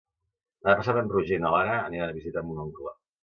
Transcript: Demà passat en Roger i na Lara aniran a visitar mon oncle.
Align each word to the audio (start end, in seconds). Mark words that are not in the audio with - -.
Demà 0.63 0.73
passat 0.79 0.99
en 1.01 1.11
Roger 1.11 1.37
i 1.41 1.43
na 1.45 1.51
Lara 1.57 1.75
aniran 1.91 2.13
a 2.13 2.17
visitar 2.17 2.43
mon 2.47 2.65
oncle. 2.67 2.95